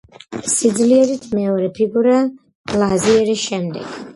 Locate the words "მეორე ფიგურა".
1.39-2.17